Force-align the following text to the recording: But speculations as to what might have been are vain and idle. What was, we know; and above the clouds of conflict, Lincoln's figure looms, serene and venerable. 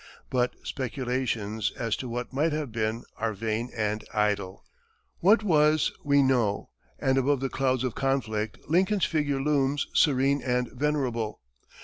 But 0.31 0.55
speculations 0.63 1.71
as 1.77 1.95
to 1.97 2.09
what 2.09 2.33
might 2.33 2.53
have 2.53 2.71
been 2.71 3.03
are 3.17 3.35
vain 3.35 3.69
and 3.77 4.03
idle. 4.11 4.65
What 5.19 5.43
was, 5.43 5.91
we 6.03 6.23
know; 6.23 6.71
and 6.97 7.19
above 7.19 7.39
the 7.39 7.49
clouds 7.49 7.83
of 7.83 7.93
conflict, 7.93 8.57
Lincoln's 8.67 9.05
figure 9.05 9.39
looms, 9.39 9.85
serene 9.93 10.41
and 10.41 10.71
venerable. 10.71 11.39